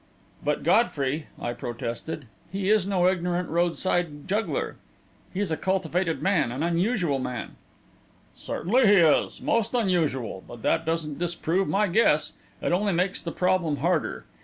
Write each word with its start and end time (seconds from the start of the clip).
"But, 0.43 0.63
Godfrey," 0.63 1.27
I 1.39 1.53
protested, 1.53 2.25
"he 2.51 2.71
is 2.71 2.87
no 2.87 3.07
ignorant 3.07 3.49
roadside 3.49 4.27
juggler. 4.27 4.77
He's 5.31 5.51
a 5.51 5.57
cultivated 5.57 6.23
man 6.23 6.51
an 6.51 6.63
unusual 6.63 7.19
man." 7.19 7.55
"Certainly 8.35 8.87
he 8.87 8.93
is 8.95 9.41
most 9.41 9.75
unusual. 9.75 10.43
But 10.47 10.63
that 10.63 10.87
doesn't 10.87 11.19
disprove 11.19 11.67
my 11.67 11.85
guess; 11.87 12.31
it 12.63 12.71
only 12.71 12.93
makes 12.93 13.21
the 13.21 13.31
problem 13.31 13.77
harder. 13.77 14.25